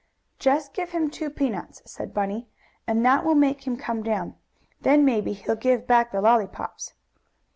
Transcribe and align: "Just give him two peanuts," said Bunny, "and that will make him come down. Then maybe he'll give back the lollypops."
"Just 0.39 0.73
give 0.73 0.89
him 0.93 1.11
two 1.11 1.29
peanuts," 1.29 1.79
said 1.85 2.11
Bunny, 2.11 2.47
"and 2.87 3.05
that 3.05 3.23
will 3.23 3.35
make 3.35 3.67
him 3.67 3.77
come 3.77 4.01
down. 4.01 4.33
Then 4.81 5.05
maybe 5.05 5.31
he'll 5.33 5.55
give 5.55 5.85
back 5.85 6.11
the 6.11 6.21
lollypops." 6.21 6.93